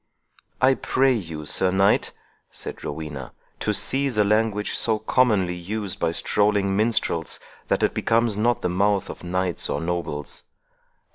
[0.59, 2.11] "I pray you, Sir Knight,"
[2.49, 8.35] said Rowena, "to cease a language so commonly used by strolling minstrels, that it becomes
[8.35, 10.41] not the mouth of knights or nobles.